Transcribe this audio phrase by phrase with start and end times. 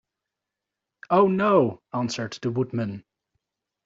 [1.11, 3.05] "Oh, no;" answered the Woodman.